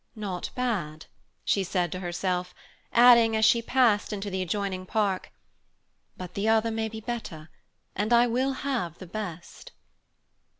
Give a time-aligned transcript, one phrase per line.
[0.15, 1.05] "Not bad,"
[1.45, 2.55] she said to herself,
[2.91, 5.31] adding, as she passed into the adjoining park,
[6.17, 7.51] "but the other may be better,
[7.95, 9.73] and I will have the best."